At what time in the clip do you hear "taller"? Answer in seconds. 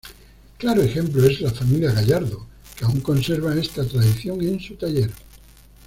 4.75-5.11